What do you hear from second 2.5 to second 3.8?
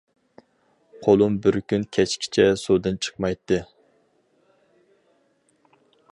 سۇدىن چىقمايتتى.